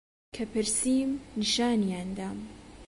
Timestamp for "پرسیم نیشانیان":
0.51-2.09